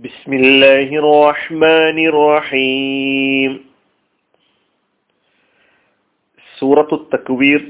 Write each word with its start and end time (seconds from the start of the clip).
بسم 0.00 0.32
الله 0.32 0.88
الرحمن 1.02 1.98
الرحيم 2.06 3.52
സൂറത്തു 6.58 6.96
തക്വീർ 7.12 7.60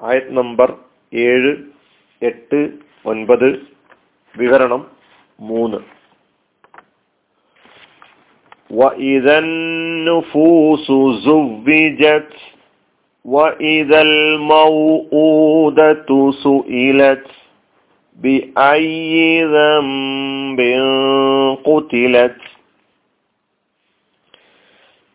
ആയത് 0.00 0.30
നമ്പർ 0.38 0.68
ഏഴ് 1.12 1.52
എട്ട് 2.22 2.60
ഒൻപത് 3.04 3.48
വിവരണം 4.34 4.82
മൂന്ന് 5.50 5.80
وإذا 8.70 9.38
النفوس 9.38 10.86
زوجت 11.26 12.32
وإذا 13.24 14.00
الموءودة 14.02 16.10
سئلت 16.44 17.26
بأي 18.18 19.44
ذنب 19.46 20.60
قتلت 21.64 22.38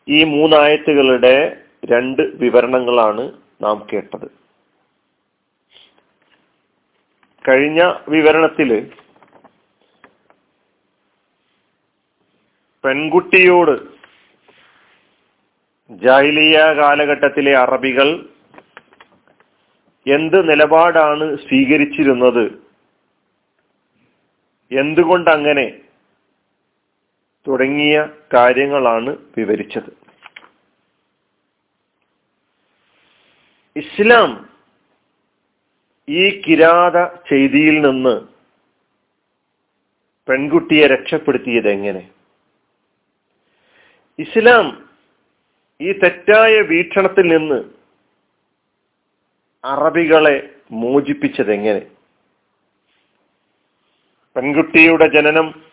ഈ 0.07 0.23
മൂന്നായത്തുകളുടെ 0.23 1.33
രണ്ട് 1.85 2.21
വിവരണങ്ങളാണ് 2.35 3.23
നാം 3.61 3.87
കേട്ടത് 3.91 4.27
കഴിഞ്ഞ 7.45 7.81
വിവരണത്തില് 8.09 8.77
പെൺകുട്ടിയോട് 12.83 13.75
ജാഹിലിയ 15.91 16.57
കാലഘട്ടത്തിലെ 16.77 17.53
അറബികൾ 17.57 18.09
എന്ത് 20.05 20.49
നിലപാടാണ് 20.49 21.37
സ്വീകരിച്ചിരുന്നത് 21.37 22.43
എന്തുകൊണ്ടങ്ങനെ 24.80 25.66
തുടങ്ങിയ 27.46 27.94
കാര്യങ്ങളാണ് 28.34 29.10
വിവരിച്ചത്? 29.38 29.90
ഇസ്ലാം 33.76 34.30
ഈ 36.08 36.42
കിരാത 36.44 36.96
ചെയ്തിയിൽ 37.30 37.76
നിന്ന് 37.86 38.14
പെൺകുട്ടിയെ 40.28 40.86
രക്ഷപ്പെടുത്തിയത് 40.86 41.68
എങ്ങനെ? 41.68 42.02
ഇസ്ലാം 44.18 44.66
ഈ 45.80 45.92
തെറ്റായ 45.92 46.60
വീക്ഷണത്തിൽ 46.60 47.26
നിന്ന് 47.36 47.60
അറബികളെ 49.64 50.36
മോചിപ്പിച്ചത് 50.72 51.52
എങ്ങനെ? 51.52 51.82
പെൺകുട്ടിയുടെ 54.36 55.06
ജനനം 55.06 55.72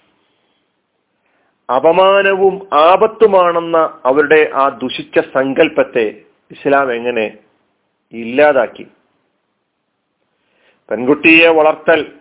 അപമാനവും 1.69 2.67
ആപത്തുമാണെന്ന 2.73 3.99
അവരുടെ 4.05 4.51
ആ 4.55 4.69
ദുഷിച്ച 4.69 5.19
സങ്കല്പത്തെ 5.19 6.21
ഇസ്ലാം 6.51 6.93
എങ്ങനെ 6.93 7.37
ഇല്ലാതാക്കി? 8.13 8.85
പെൺകുട്ടിയെ 10.89 11.49
വളർത്തൽ 11.49 12.11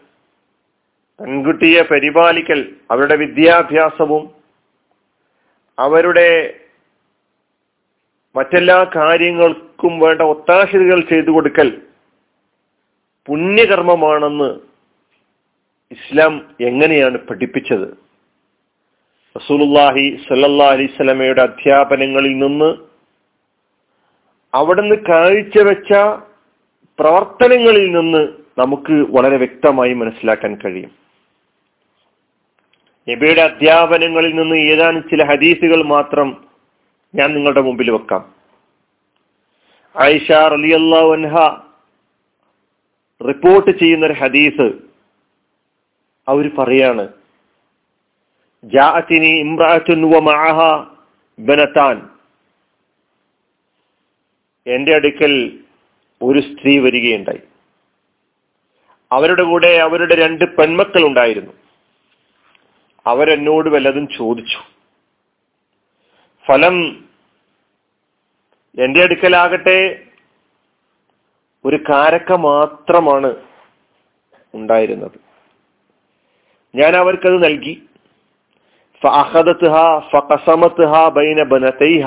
പെൺകുട്ടിയെ 1.20 1.82
പരിപാലിക്കൽ 1.82 2.76
അവരുടെ 2.90 3.16
വിദ്യാഭ്യാസവും 3.16 4.30
അവരുടെ 5.78 6.54
മറ്റെല്ലാ 8.34 8.90
കാര്യങ്ങൾക്കും 8.96 9.98
വേണ്ട 9.98 10.22
ഒത്താശകൾ 10.22 11.00
ചെയ്തു 11.00 11.30
കൊടുക്കൽ 11.30 11.82
പുണ്യകർമ്മമാണെന്ന് 13.26 14.67
ഇസ്ലാം 15.92 16.54
എങ്ങനെയാണ് 16.60 17.18
പഠിപ്പിച്ചത്? 17.18 17.88
റസൂലുല്ലാഹി 19.36 20.18
സല്ലാ 20.28 20.66
അലൈസ്മയുടെ 20.66 21.42
അധ്യാപനങ്ങളിൽ 21.42 22.38
നിന്ന് 22.38 22.76
അവിടുന്ന് 24.54 24.94
കാഴ്ചവെച്ച 24.94 25.92
പ്രവർത്തനങ്ങളിൽ 26.98 27.90
നിന്ന് 27.90 28.28
നമുക്ക് 28.58 28.92
വളരെ 28.92 29.36
വ്യക്തമായി 29.36 29.94
മനസ്സിലാക്കാൻ 29.94 30.58
കഴിയും. 30.64 30.90
നബിയുടെ 33.08 33.40
അധ്യാപനങ്ങളിൽ 33.40 34.34
നിന്ന് 34.34 34.56
ഏതാനും 34.56 35.02
ചില 35.02 35.24
ഹദീസുകൾ 35.24 35.82
മാത്രം 35.82 36.44
ഞാൻ 37.14 37.34
നിങ്ങളുടെ 37.34 37.60
മുമ്പിൽ 37.60 37.90
വെക്കാം. 37.90 38.34
ആയിഷ 39.96 40.32
റലിയല്ലാ 40.32 41.64
റിപ്പോർട്ട് 43.28 43.78
ചെയ്യുന്ന 43.78 44.06
ഒരു 44.06 44.12
ഹദീസ് 44.12 44.87
അവർ 46.28 46.56
പറയാണ്. 46.58 47.08
മഅഹ 50.28 50.58
ബനതാൻ 51.38 51.96
എന്റെ 54.66 54.94
അടുക്കൽ 54.94 55.34
ഒരു 56.22 56.40
സ്ത്രീ 56.40 56.78
വരികയുണ്ടായി. 56.78 57.42
അവരുടെ 59.12 59.42
കൂടെ 59.42 59.70
അവരുടെ 59.78 60.14
രണ്ട് 60.14 60.44
പെൺമക്കൾ 60.56 61.06
ഉണ്ടായിരുന്നു 61.06 61.52
അവരെന്നോട് 63.06 63.68
വല്ലതും 63.68 64.08
ചോദിച്ചു. 64.08 64.58
ഫലം 66.46 66.76
എന്റെ 68.78 69.02
അടുക്കലാകട്ടെ 69.02 69.78
ഒരു 71.64 71.78
കാരക്ക 71.88 72.32
മാത്രമാണ് 72.32 73.30
ഉണ്ടായിരുന്നത്. 74.54 75.27
ഞാൻ 76.78 76.96
അവർക്കത് 76.96 77.44
നൽകി 77.44 77.74
ബൈന 81.08 81.42
ബനതൈഹ. 81.42 82.06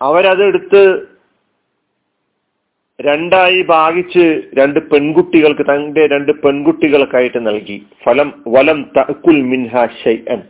അവരതെടുത്ത് 0.00 0.82
രണ്ടായി 3.00 3.62
ഭാഗിച്ച് 3.62 4.24
രണ്ട് 4.54 4.80
പെൺകുട്ടികൾക്ക് 4.90 5.62
തന്റെ 5.62 6.06
രണ്ട് 6.06 6.32
പെൺകുട്ടികൾക്കായിട്ട് 6.32 7.46
നൽകി. 7.46 7.86
ഫലം 8.04 8.28
വലം 8.46 8.82
തക്കുൽ 8.96 9.42
മിൻഹ 9.42 9.86
ഷൈഅൻ. 10.04 10.42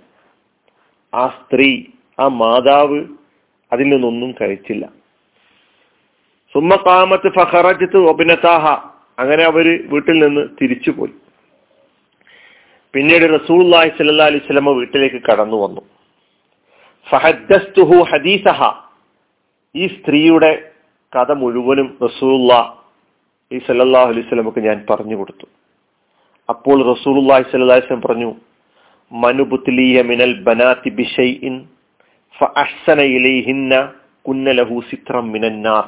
ആ 1.15 1.29
സ്ത്രീ 1.29 1.71
ആ 2.19 2.29
മാതാവ് 2.29 3.01
അതിൽ 3.73 3.89
നിന്നൊന്നും 3.89 4.35
കഴിച്ചില്ല. 4.41 4.85
സുമ്മ 6.55 6.77
കാമത്ത് 6.77 7.29
ഫഹറജത്ത് 7.29 7.97
ഒബിനത്താഹ 7.97 8.65
അങ്ങനെ 9.19 9.45
അവർ 9.45 9.67
വീട്ടിൽ 9.89 10.19
നിന്ന് 10.25 10.49
തിരിച്ചുപോയി. 10.63 11.15
പിന്നീട് 12.95 13.25
റസൂൽ 13.35 13.61
സല്ലാ 13.99 14.27
അലൈഹി 14.31 14.45
സ്വലമ 14.47 14.73
വീട്ടിലേക്ക് 14.79 15.21
കടന്നു 15.27 15.57
വന്നു. 15.65 15.83
ഫഹദ്ദസ്തുഹു 17.11 17.97
ഹദീസഹ. 18.11 18.61
ഈ 19.75 19.87
സ്ത്രീയുടെ 19.87 20.51
കഥ 21.17 21.33
മുഴുവനും 21.33 21.89
റസൂല്ല 22.03 22.53
ഈ 23.51 23.59
സല്ലാഹു 23.67 24.09
അലൈഹി 24.13 24.27
സ്വലമക്ക് 24.29 24.61
ഞാൻ 24.69 24.79
പറഞ്ഞു 24.91 25.17
കൊടുത്തു. 25.17 25.47
അപ്പോൾ 26.49 26.77
റസൂൽ 26.93 27.17
സല്ലാ 27.51 27.81
സ്വലം 27.81 28.03
പറഞ്ഞു 28.07 28.31
മനുബുത്ലിയ 29.13 29.97
മിനൽ 30.11 30.35
ബനാത്തി 30.47 30.91
ബിഷൈഇൻ 31.01 31.55
ഫഅഹ്സന 32.39 33.01
ഇലൈഹിന്ന 33.17 33.73
കുന്ന 34.27 34.47
ലഹു 34.61 34.77
സിത്രം 34.91 35.25
മിനന്നാർ. 35.33 35.85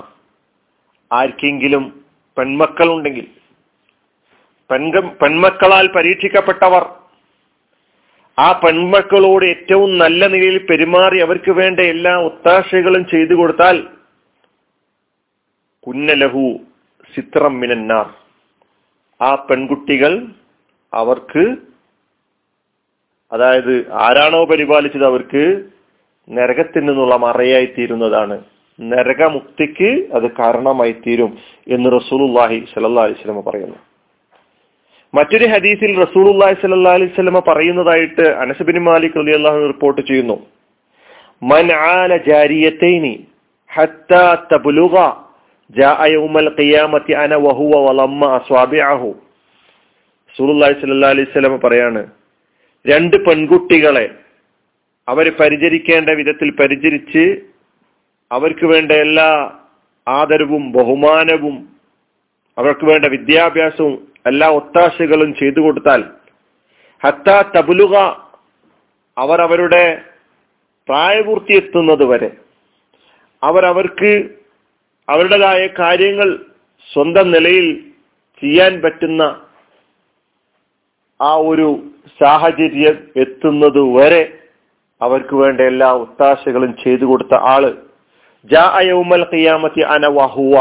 ആർക്കെങ്കിലും 1.11 1.84
പെൺമക്കളുണ്ടെങ്കിൽ 2.37 3.27
പെൺമക്കളാൽ 4.71 5.87
പരീക്ഷിക്കപ്പെട്ടവർ 5.97 6.84
ആ 8.38 8.47
പെൺമക്കളോട് 8.62 9.44
ഏറ്റവും 9.44 9.91
നല്ല 9.99 10.27
നിലയിൽ 10.32 10.56
പെരുമാറി 10.71 11.19
അവർക്ക് 11.27 11.53
വേണ്ട 11.60 11.78
എല്ലാ 11.93 12.15
ഒത്താശകളും 12.28 13.04
ചെയ്തു 13.12 13.34
കൊടുത്താൽ 13.34 13.77
കുന്നലഹു 15.87 16.44
ചിത്രം 17.15 17.54
മിനന്നാർ. 17.60 18.06
ആ 19.21 19.31
പെൺകുട്ടികൾ 19.49 20.12
അവർക്ക് 20.93 21.44
അതായത് 23.33 23.74
ആരാണോ 24.07 24.45
പരിപാലിച്ചത് 24.45 25.04
അവർക്ക് 25.04 25.45
നരകത്തിൽ 26.28 26.83
നിന്നുള്ള 26.84 27.15
മറയായി 27.16 27.66
തീരുന്നതാണ്. 27.66 28.36
നരകമുക്തിക്ക് 28.78 29.91
അത് 30.16 30.27
കാരണമായി 30.41 30.95
തീരും 31.04 31.33
എന്ന് 31.69 31.89
റസൂലുല്ലാഹി 31.98 32.59
സലഹ് 32.74 33.04
അലിസ്ലമ 33.07 33.41
പറയുന്നു. 33.51 33.78
മറ്റൊരു 35.16 35.47
ഹദീസിൽ 35.53 35.92
റസൂലുല്ലാഹി 36.04 36.54
സല്ലാ 36.63 36.92
അലൈഹി 36.98 37.13
സ്വലമ 37.16 37.41
പറയുന്നതായിട്ട് 37.48 38.24
അനസബിൻ 38.42 38.77
മാലിക് 38.86 39.18
അലി 39.22 39.33
അള്ളാഹു 39.39 39.60
റിപ്പോർട്ട് 39.72 40.01
ചെയ്യുന്നു. 40.09 40.36
മൻ 41.42 41.65
ആല 41.91 42.13
ജാരിയത്തൈനി 42.28 43.15
ഹത്താ 43.71 44.22
തബ്ലുഗ 44.53 44.95
ജാഅ 45.74 46.01
യൗമൽ 46.15 46.48
ഖിയാമത്തി 46.59 47.13
അന 47.22 47.34
വഹുവ 47.47 47.72
വലമ്മ 47.86 48.22
അസ്വാബിഅഹു. 48.39 49.10
റസൂലുല്ലാഹി 50.30 50.74
സ്വല്ലല്ലാഹി 50.80 51.15
അലൈഹി 51.15 51.28
വസല്ലം 51.30 51.54
പറയാണ് 51.65 52.03
രണ്ട് 52.84 53.16
പെൺകുട്ടികളെ 53.27 54.07
അവർ 55.09 55.27
പരിചരിക്കേണ്ട 55.41 56.10
വിധത്തിൽ 56.21 56.48
പരിചരിച്ച് 56.60 57.24
അവർക്ക് 58.30 58.66
വേണ്ട 58.72 58.92
എല്ലാ 59.04 59.28
ആദരവും 60.07 60.65
ബഹുമാനവും 60.77 61.57
അവർക്ക് 62.59 62.84
വേണ്ട 62.91 63.07
വിദ്യാഭ്യാസവും 63.15 63.95
എല്ലാ 64.27 64.49
ഒത്താശകളും 64.59 65.31
ചെയ്തു 65.34 65.61
കൊടുത്താൽ 65.61 66.03
ഹത്ത 67.03 67.28
തബുലുക 67.55 67.95
അവർ 69.17 69.39
അവരുടെ 69.41 69.84
പ്രായപൂർത്തി 70.89 71.55
എത്തുന്നത് 71.55 72.05
വരെ 72.11 72.31
അവരവർക്ക് 73.43 74.13
അവരുടേതായ 75.09 75.63
കാര്യങ്ങൾ 75.78 76.28
സ്വന്തം 76.89 77.27
നിലയിൽ 77.31 77.67
ചെയ്യാൻ 78.43 78.73
പറ്റുന്ന 78.83 79.23
ആ 81.21 81.33
ഒരു 81.51 81.67
സാഹചര്യം 82.21 82.97
എത്തുന്നത് 83.17 83.83
വരെ 83.97 84.22
അവർക്ക് 85.01 85.34
വേണ്ട 85.34 85.61
എല്ലാ 85.71 85.89
ഒത്താശകളും 86.03 86.72
ചെയ്തു 86.83 87.05
കൊടുത്ത 87.05 87.34
ആൾ. 87.53 87.65
ജാ 88.45 88.65
അയൗമൽ 88.81 89.25
ഖിയാമത്തി 89.31 89.83
അന 89.95 90.07
വഹുവ 90.17 90.57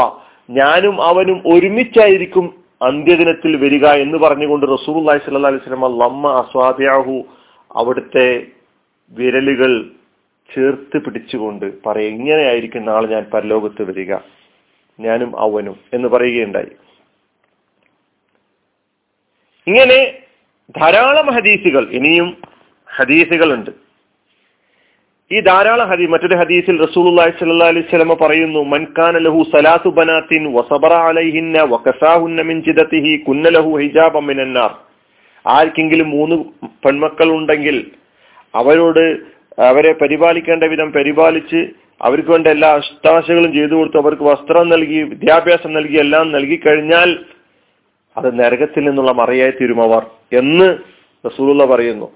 ഞാനും 0.48 0.96
അവനും 1.02 1.38
ഒരുമിച്ചായിരിക്കും 1.52 2.46
അന്ത്യദിനത്തിൽ 2.82 3.56
വരിക 3.56 3.86
എന്ന് 3.86 4.18
പറഞ്ഞുകൊണ്ട് 4.18 4.66
സ്വല്ലല്ലാഹി 4.66 5.46
അലൈഹി 5.46 5.56
വസല്ലം 5.56 5.98
ലമ്മ 5.98 6.32
അസ്വാദ്യാഹു 6.32 7.22
അവിടുത്തെ 7.76 8.46
വിരലുകൾ 9.10 9.90
ചേർത്ത് 10.54 11.04
പിടിച്ചുകൊണ്ട് 11.04 11.82
പറയും 11.82 12.14
ഇങ്ങനെയായിരിക്കും 12.14 12.84
നാളെ 12.84 13.06
ഞാൻ 13.06 13.24
പരലോകത്ത് 13.34 13.82
വരിക. 13.82 14.16
ഞാനും 15.00 15.40
അവനും 15.40 15.76
എന്ന് 15.92 16.08
പറയുകയുണ്ടായി. 16.08 16.70
ഇങ്ങനെ 19.66 20.18
ധാരാളം 20.78 21.26
ഹദീസുകൾ 21.26 21.90
ഇനിയും 21.90 22.36
ഹദീസുകളുണ്ട്. 22.96 23.85
ഈ 25.30 25.40
ധാരാളം 25.40 25.88
ഹദീസ് 25.90 26.10
മറ്റൊരു 26.10 26.36
ഹദീസിൽ 26.40 26.76
റസൂലുള്ളാഹി 26.86 27.30
സ്വല്ലല്ലാഹി 27.38 27.70
അലൈഹി 27.70 27.86
വസല്ലം 27.86 28.10
പറയുന്നു 28.20 28.60
മൻ 28.62 28.86
കാന 28.98 29.18
ലഹു 29.18 29.38
സലാസു 29.54 29.88
ബനാത്തിൻ 29.88 30.42
വസബറ 30.56 30.92
അലൈഹിന്ന 30.92 31.62
മിൻ 32.50 32.58
കുന്ന 33.26 33.48
ലഹു 33.48 33.70
ഹിജാബൻ 33.78 34.52
നാർ. 34.52 34.72
ആർക്കെങ്കിലും 35.44 36.10
മൂന്ന് 36.10 36.36
പെൺമക്കൾ 36.84 37.28
ഉണ്ടെങ്കിൽ 37.30 37.76
അവരോട് 38.54 39.04
അവരെ 39.58 39.92
പരിപാലിക്കേണ്ട 39.92 40.64
വിധം 40.64 40.92
പരിപാലിച്ച് 40.92 41.60
അവർക്ക് 42.00 42.30
വേണ്ട 42.30 42.46
എല്ലാ 42.46 42.70
അഷ്ടാശകളും 42.74 43.52
ചെയ്തു 43.52 43.74
കൊടുത്തു 43.74 43.98
അവർക്ക് 43.98 44.22
വസ്ത്രം 44.22 44.68
നൽകി 44.68 45.02
വിദ്യാഭ്യാസം 45.02 45.72
നൽകി 45.72 45.96
എല്ലാം 45.96 46.32
നൽകി 46.32 46.56
കഴിഞ്ഞാൽ 46.56 47.10
അത് 48.16 48.38
നരകത്തിൽ 48.38 48.84
നിന്നുള്ള 48.84 49.12
മറയായി 49.12 49.50
തീരുമവർ 49.50 50.02
എന്ന് 50.32 50.68
റസൂലുള്ള 51.24 51.64
പറയുന്നു. 51.64 52.08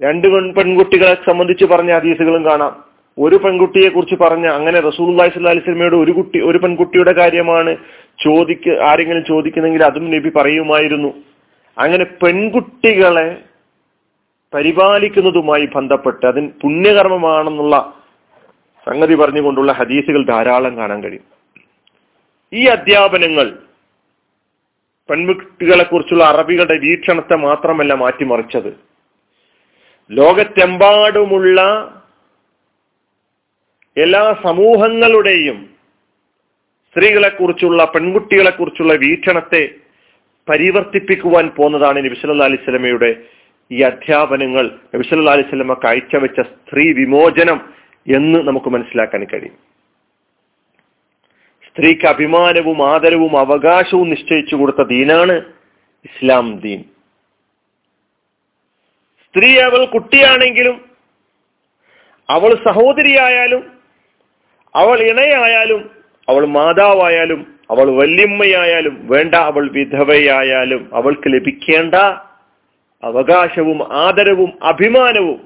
രണ്ട് 0.00 0.54
പെൺകുട്ടികളെ 0.54 1.14
സംബന്ധിച്ച് 1.14 1.64
പറഞ്ഞ 1.64 1.92
ഹദീസുകളും 1.92 2.44
കാണാം. 2.44 2.84
ഒരു 3.18 3.36
പെൺകുട്ടിയെ 3.36 3.88
കുറിച്ച് 3.88 4.14
പറഞ്ഞ 4.14 4.46
അങ്ങനെ 4.46 4.80
റസൂൽ 4.80 5.22
അലൈഹി 5.22 5.58
സ്വലമയുടെ 5.58 5.96
ഒരു 5.96 6.12
കുട്ടി 6.12 6.40
ഒരു 6.40 6.58
പെൺകുട്ടിയുടെ 6.58 7.12
കാര്യമാണ് 7.12 7.76
ചോദിക്ക് 8.24 8.70
ആരെങ്കിലും 8.70 9.24
ചോദിക്കുന്നെങ്കിൽ 9.24 9.84
അതും 9.84 10.10
നബി 10.10 10.30
പറയുമായിരുന്നു. 10.36 11.08
അങ്ങനെ 11.78 12.04
പെൺകുട്ടികളെ 12.04 13.36
പരിപാലിക്കുന്നതുമായി 14.54 15.68
ബന്ധപ്പെട്ട് 15.76 16.26
അതിന് 16.26 16.48
പുണ്യകർമ്മമാണെന്നുള്ള 16.62 17.92
സംഗതി 18.86 19.14
പറഞ്ഞുകൊണ്ടുള്ള 19.14 19.72
ഹദീസുകൾ 19.72 20.26
ധാരാളം 20.26 20.76
കാണാൻ 20.76 21.02
കഴിയും. 21.02 21.24
ഈ 22.52 22.66
അധ്യാപനങ്ങൾ 22.66 23.58
പെൺകുട്ടികളെ 25.10 25.84
കുറിച്ചുള്ള 25.84 26.24
അറബികളുടെ 26.24 26.78
വീക്ഷണത്തെ 26.78 27.36
മാത്രമല്ല 27.36 27.94
മാറ്റിമറിച്ചത്. 27.94 28.95
ലോകത്തെമ്പാടുമുള്ള 30.10 31.60
എല്ലാ 33.96 34.34
സമൂഹങ്ങളുടെയും 34.44 35.70
സ്ത്രീകളെ 36.90 37.28
കുറിച്ചുള്ള 37.28 37.84
പെൺകുട്ടികളെ 37.84 38.50
കുറിച്ചുള്ള 38.50 38.92
വീക്ഷണത്തെ 38.92 39.74
പരിവർത്തിപ്പിക്കുവാൻ 40.48 41.48
പോന്നതാണ് 41.48 42.04
നബിസല്ലാ 42.04 42.46
അലിസ്ലമയുടെ 42.46 43.16
ഈ 43.70 43.82
അധ്യാപനങ്ങൾ. 43.82 44.78
നബിസല്ലാ 44.94 45.32
അലിസ്ലമ 45.32 45.74
കാഴ്ചവെച്ച 45.74 46.40
സ്ത്രീ 46.40 46.92
വിമോചനം 46.92 47.72
എന്ന് 48.16 48.38
നമുക്ക് 48.38 48.66
മനസ്സിലാക്കാൻ 48.66 49.24
കഴിയും. 49.24 49.54
സ്ത്രീക്ക് 51.66 52.06
അഭിമാനവും 52.06 52.90
ആദരവും 52.90 53.38
അവകാശവും 53.38 54.10
നിശ്ചയിച്ചു 54.10 54.56
കൊടുത്ത 54.56 54.82
ദീനാണ് 54.82 55.32
ഇസ്ലാം 56.04 56.60
ദീൻ. 56.60 56.84
സ്ത്രീ 59.36 59.58
അവൾ 59.58 59.84
കുട്ടിയാണെങ്കിലും 59.84 60.76
അവൾ 62.28 62.54
സഹോദരിയായാലും 62.68 63.62
അവൾ 64.74 64.98
ഇണയായാലും 65.00 65.90
അവൾ 66.28 66.46
മാതാവായാലും 66.46 67.40
അവൾ 67.70 67.90
വല്യമ്മയായാലും 67.90 69.06
വേണ്ട 69.06 69.34
അവൾ 69.34 69.70
വിധവയായാലും 69.70 70.90
അവൾക്ക് 70.94 71.28
ലഭിക്കേണ്ട 71.28 71.94
അവകാശവും 73.02 73.92
ആദരവും 73.92 74.52
അഭിമാനവും 74.62 75.38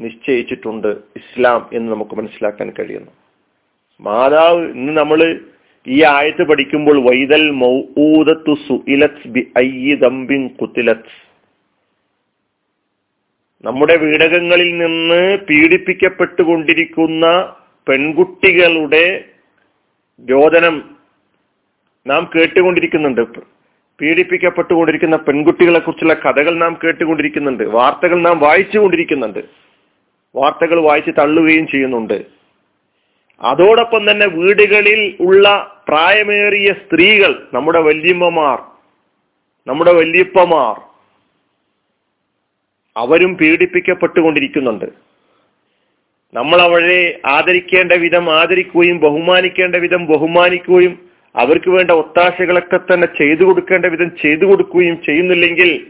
നിശ്ചയിച്ചിട്ടുണ്ട് 0.00 0.88
ഇസ്ലാം 1.16 1.70
എന്ന് 1.72 1.92
നമുക്ക് 1.92 2.16
മനസ്സിലാക്കാൻ 2.16 2.72
കഴിയുന്നു. 2.78 3.12
മാതാവ് 4.00 4.68
ഇന്ന് 4.68 4.92
നമ്മൾ 4.92 5.20
ഈ 5.86 6.02
ആയത്ത് 6.02 6.42
പഠിക്കുമ്പോൾ 6.42 7.10
വൈതൽ 7.10 7.50
മൗഊദത്തു 7.50 8.54
സുഇലത് 8.68 9.28
ബി 9.28 9.52
ഐ 9.58 9.94
ദംബിൻ 9.94 10.48
കുത്തിലത് 10.48 11.12
നമ്മുടെ 13.64 13.96
വീടകങ്ങളിൽ 13.96 14.78
നിന്ന് 14.78 15.38
പീഡിപ്പിക്കപ്പെട്ടുകൊണ്ടിരിക്കുന്ന 15.38 17.54
പെൺകുട്ടികളുടെ 17.88 19.24
രോദനം 20.30 20.96
നാം 22.06 22.30
കേട്ടുകൊണ്ടിരിക്കുന്നുണ്ട്. 22.34 23.20
പീഡിപ്പിക്കപ്പെട്ടുകൊണ്ടിരിക്കുന്ന 24.00 25.16
പെൺകുട്ടികളെ 25.16 25.78
കുറിച്ചുള്ള 25.78 26.14
കഥകൾ 26.14 26.54
നാം 26.54 26.78
കേട്ടുകൊണ്ടിരിക്കുന്നുണ്ട്. 26.84 27.64
വാർത്തകൾ 27.64 28.20
നാം 28.20 28.38
വായിച്ചുകൊണ്ടിരിക്കുന്നുണ്ട്. 28.38 29.44
വാർത്തകൾ 30.36 30.80
വായിച്ച് 30.80 31.10
തള്ളുകയും 31.18 31.66
ചെയ്യുന്നുണ്ട്. 31.66 32.24
അതോടൊപ്പം 33.40 34.10
തന്നെ 34.10 34.26
വീടുകളിൽ 34.26 35.16
ഉള്ള 35.20 35.76
പ്രായമേറിയ 35.88 36.72
സ്ത്രീകൾ 36.72 37.48
നമ്മുടെ 37.52 37.80
വല്യമ്മമാർ 37.80 38.58
നമ്മുടെ 39.66 39.92
വല്യപ്പമാർ 39.92 40.93
അവരും 42.96 43.36
പീഡിപ്പിക്കപ്പെട്ടുകൊണ്ടിരിക്കുന്നുണ്ട്. 43.36 44.84
നമ്മൾ 46.34 46.60
അവരെ 46.60 47.20
ആദരിക്കേണ്ട 47.26 47.92
വിധം 47.92 48.30
ആദരിക്കുകയും 48.30 49.00
ബഹുമാനിക്കേണ്ട 49.00 49.76
വിധം 49.76 50.06
ബഹുമാനിക്കുകയും 50.06 51.10
അവർക്ക് 51.36 51.70
വേണ്ട 51.70 51.90
ഒത്താശകളൊക്കെ 51.90 52.76
തന്നെ 52.76 53.06
ചെയ്തു 53.06 53.44
കൊടുക്കേണ്ട 53.44 53.86
വിധം 53.86 54.10
ചെയ്തു 54.22 54.44
കൊടുക്കുകയും 54.44 55.02
ചെയ്യുന്നില്ലെങ്കിൽ 55.02 55.86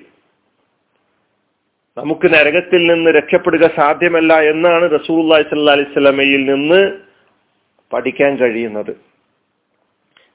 നമുക്ക് 1.97 2.35
നരകത്തിൽ 2.35 2.87
നിന്ന് 2.87 3.11
രക്ഷപ്പെടുക 3.11 3.71
സാധ്യമല്ല 3.77 4.41
എന്നാണ് 4.41 4.91
റസൂൽ 4.91 5.35
അലൈഹി 5.35 5.93
സ്വലമയിൽ 5.93 6.45
നിന്ന് 6.45 6.93
പഠിക്കാൻ 7.93 8.37
കഴിയുന്നത്. 8.37 8.97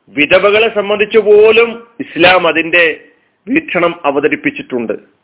വിധവകളെ 0.10 0.76
സംബന്ധിച്ചു 0.76 1.20
പോലും 1.20 1.88
ഇസ്ലാം 2.00 2.48
അതിന്റെ 2.48 3.00
വീക്ഷണം 3.48 4.00
അവതരിപ്പിച്ചിട്ടുണ്ട്. 4.06 5.19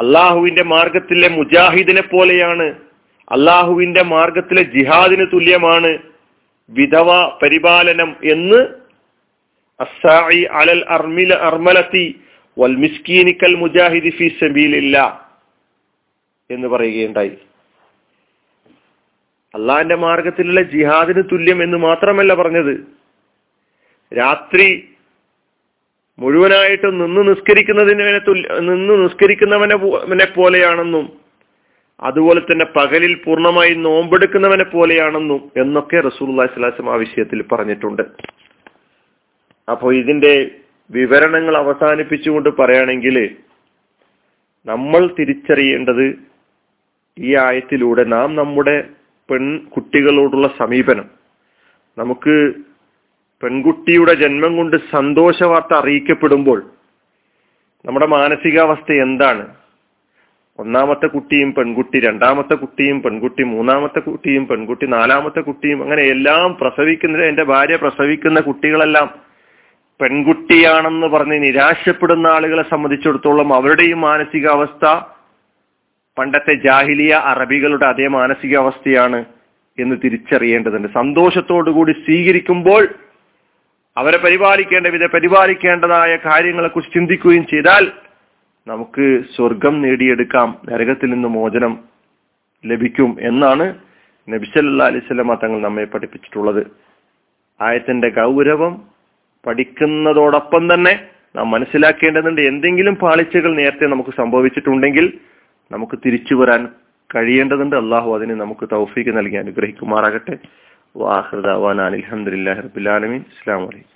അള്ളാഹുവിന്റെ 0.00 0.64
മാർഗത്തിലെ 0.64 1.28
മുജാഹിദിനെ 1.28 2.02
പോലെയാണ് 2.02 2.74
അള്ളാഹുവിന്റെ 3.30 4.02
മാർഗത്തിലെ 4.02 4.62
ജിഹാദിന് 4.62 5.26
തുല്യമാണ് 5.32 5.98
വിധവ 6.70 7.38
പരിപാലനം 7.42 8.16
എന്ന് 8.24 8.60
അലൽ 10.50 10.84
അർമില 10.88 11.34
അർമലത്തി 11.34 12.20
വൽ 12.58 12.76
മുജാഹിദി 13.56 14.10
ഫി 14.10 14.28
സബീലില്ല 14.40 14.96
എന്ന് 16.50 16.68
പറയുകയുണ്ടായി. 16.68 17.36
അള്ളാഹിന്റെ 19.54 19.94
മാർഗത്തിലുള്ള 19.94 20.62
ജിഹാദിന് 20.62 21.22
തുല്യം 21.32 21.62
എന്ന് 21.62 21.78
മാത്രമല്ല 21.78 22.34
പറഞ്ഞത്. 22.34 22.74
രാത്രി 24.18 24.91
മുഴുവനായിട്ടും 26.18 26.94
നിന്ന് 26.98 27.22
നിസ്കരിക്കുന്നതിനെ 27.28 28.04
നിന്ന് 28.70 28.94
നിസ്കരിക്കുന്നവനെ 29.02 30.26
പോലെയാണെന്നും 30.38 31.06
അതുപോലെ 32.02 32.40
തന്നെ 32.40 32.66
പകലിൽ 32.76 33.12
പൂർണമായി 33.24 33.74
നോമ്പെടുക്കുന്നവനെ 33.74 34.64
പോലെയാണെന്നും 34.64 35.40
എന്നൊക്കെ 35.62 35.98
റസൂൽ 36.00 36.30
സ്വലാസം 36.54 36.86
ആ 36.92 36.94
വിഷയത്തിൽ 36.94 37.42
പറഞ്ഞിട്ടുണ്ട്. 37.42 38.02
അപ്പോൾ 39.68 39.90
ഇതിന്റെ 39.94 40.32
വിവരണങ്ങൾ 40.90 41.54
അവസാനിപ്പിച്ചുകൊണ്ട് 41.56 42.50
പറയുകയാണെങ്കിൽ 42.60 43.16
നമ്മൾ 44.66 45.02
തിരിച്ചറിയേണ്ടത് 45.18 46.06
ഈ 47.18 47.30
ആയത്തിലൂടെ 47.46 48.04
നാം 48.04 48.28
നമ്മുടെ 48.40 48.76
പെൺകുട്ടികളോടുള്ള 49.28 50.48
സമീപനം. 50.58 51.06
നമുക്ക് 51.98 52.34
പെൺകുട്ടിയുടെ 53.42 54.14
ജന്മം 54.14 54.56
കൊണ്ട് 54.56 54.76
സന്തോഷ 54.92 55.42
വാർത്ത 55.42 55.74
അറിയിക്കപ്പെടുമ്പോൾ 55.74 56.62
നമ്മുടെ 57.84 58.06
മാനസികാവസ്ഥ 58.06 58.92
എന്താണ്? 58.92 59.46
ഒന്നാമത്തെ 60.58 61.06
കുട്ടിയും 61.06 61.54
പെൺകുട്ടി 61.54 62.00
രണ്ടാമത്തെ 62.00 62.54
കുട്ടിയും 62.54 63.02
പെൺകുട്ടി 63.02 63.42
മൂന്നാമത്തെ 63.42 64.00
കുട്ടിയും 64.00 64.46
പെൺകുട്ടി 64.46 64.86
നാലാമത്തെ 64.86 65.40
കുട്ടിയും 65.40 65.82
അങ്ങനെ 65.82 66.02
എല്ലാം 66.02 66.58
പ്രസവിക്കുന്ന 66.60 67.24
എന്റെ 67.24 67.42
ഭാര്യ 67.42 67.76
പ്രസവിക്കുന്ന 67.76 68.40
കുട്ടികളെല്ലാം 68.40 69.10
പെൺകുട്ടിയാണെന്ന് 70.00 71.06
പറഞ്ഞ് 71.06 71.42
നിരാശപ്പെടുന്ന 71.42 72.26
ആളുകളെ 72.26 72.64
സംബന്ധിച്ചിടത്തോളം 72.70 73.54
അവരുടെയും 73.54 74.00
മാനസികാവസ്ഥ 74.00 75.00
പണ്ടത്തെ 76.18 76.54
ജാഹിലിയ 76.54 77.14
അറബികളുടെ 77.14 77.86
അതേ 77.86 78.06
മാനസികാവസ്ഥയാണ് 78.06 79.24
എന്ന് 79.78 79.96
തിരിച്ചറിയേണ്ടതുണ്ട്. 80.04 80.88
സന്തോഷത്തോടു 80.94 81.70
കൂടി 81.70 81.92
സ്വീകരിക്കുമ്പോൾ 81.92 82.88
അവരെ 83.96 84.18
പരിപാലിക്കേണ്ട 84.18 84.86
വിധ 84.86 85.06
പരിപാലിക്കേണ്ടതായ 85.06 86.16
കാര്യങ്ങളെ 86.16 86.68
കുറിച്ച് 86.68 86.94
ചിന്തിക്കുകയും 86.94 87.46
ചെയ്താൽ 87.46 87.92
നമുക്ക് 88.66 89.22
സ്വർഗം 89.36 89.82
നേടിയെടുക്കാം 89.82 90.58
നരകത്തിൽ 90.72 91.10
നിന്ന് 91.10 91.28
മോചനം 91.28 91.78
ലഭിക്കും 92.66 93.16
എന്നാണ് 93.20 93.74
നബിസല്ലാ 94.28 94.86
അലൈവല്ലമ 94.86 95.34
തങ്ങൾ 95.34 95.60
നമ്മെ 95.60 95.84
പഠിപ്പിച്ചിട്ടുള്ളത്. 95.84 96.66
ആയത്തിന്റെ 97.60 98.08
ഗൗരവം 98.08 98.82
പഠിക്കുന്നതോടൊപ്പം 99.46 100.74
തന്നെ 100.74 101.06
നാം 101.36 101.50
മനസ്സിലാക്കേണ്ടതുണ്ട് 101.50 102.40
എന്തെങ്കിലും 102.40 102.96
പാളിച്ചകൾ 102.96 103.54
നേരത്തെ 103.54 103.86
നമുക്ക് 103.86 104.10
സംഭവിച്ചിട്ടുണ്ടെങ്കിൽ 104.16 105.18
നമുക്ക് 105.72 105.98
തിരിച്ചു 106.06 106.34
വരാൻ 106.34 106.68
കഴിയേണ്ടതുണ്ട്. 107.14 107.76
അള്ളാഹു 107.76 108.14
അതിന് 108.14 108.40
നമുക്ക് 108.40 108.68
തൗഫീക്ക് 108.72 109.18
നൽകി 109.18 109.36
അനുഗ്രഹിക്കുമാറാകട്ടെ. 109.36 110.38
وآخر 110.94 111.40
دعوانا 111.40 111.88
الحمد 111.88 112.28
لله 112.28 112.52
رب 112.52 112.78
العالمين. 112.78 113.24
السلام 113.30 113.60
عليكم. 113.60 113.91